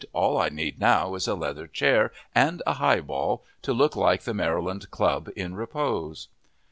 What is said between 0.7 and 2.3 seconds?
now is a leather chair